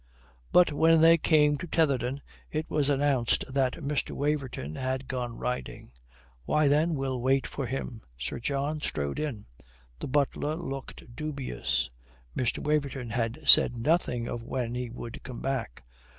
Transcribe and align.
But 0.51 0.71
when 0.73 0.99
they 1.01 1.19
came 1.19 1.57
to 1.59 1.67
Tetherdown 1.67 2.23
it 2.49 2.67
was 2.71 2.89
announced 2.89 3.45
that 3.53 3.73
Mr. 3.75 4.13
Waverton 4.13 4.73
had 4.73 5.07
gone 5.07 5.37
riding. 5.37 5.91
"Why, 6.43 6.67
then 6.67 6.95
we'll 6.95 7.21
wait 7.21 7.45
for 7.45 7.67
him." 7.67 8.01
Sir 8.17 8.39
John 8.39 8.79
strode 8.81 9.19
in. 9.19 9.45
The 9.99 10.07
butler 10.07 10.55
looked 10.55 11.15
dubious. 11.15 11.87
Mr. 12.35 12.63
Waverton 12.63 13.11
had 13.11 13.47
said 13.47 13.77
nothing 13.77 14.27
of 14.27 14.41
when 14.41 14.73
he 14.73 14.89
would 14.89 15.21
come 15.21 15.39
back. 15.39 15.83